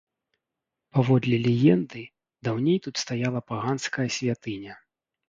[0.97, 2.01] Паводле легенды,
[2.47, 4.73] даўней тут стаяла паганская святыня.